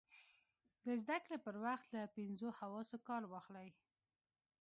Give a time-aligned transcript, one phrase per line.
[0.85, 3.67] د زده کړې پر وخت له پینځو حواسو کار واخلئ.